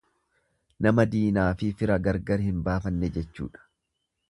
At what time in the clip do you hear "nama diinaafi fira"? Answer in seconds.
0.85-1.99